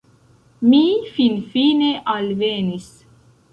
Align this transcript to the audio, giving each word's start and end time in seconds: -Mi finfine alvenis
-Mi 0.69 0.79
finfine 1.17 1.93
alvenis 2.17 2.91